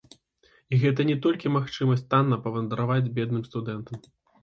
[0.71, 4.07] І гэта не толькі магчымасць танна павандраваць бедным студэнтам.